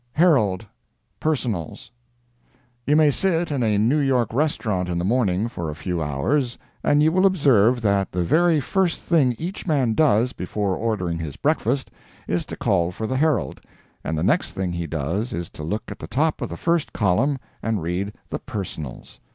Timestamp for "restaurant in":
4.33-4.97